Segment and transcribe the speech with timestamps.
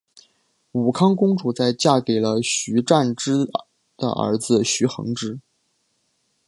[0.71, 3.45] 武康公主在嫁给了徐湛之
[3.95, 5.39] 的儿子徐恒之。